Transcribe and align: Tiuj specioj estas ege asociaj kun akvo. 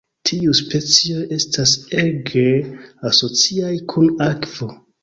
Tiuj 0.27 0.53
specioj 0.59 1.21
estas 1.37 1.75
ege 2.07 2.47
asociaj 3.13 3.79
kun 3.95 4.15
akvo. 4.35 4.77